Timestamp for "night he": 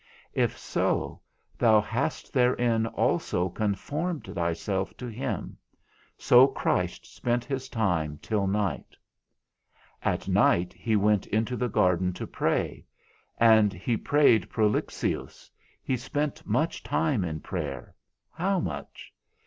10.27-10.95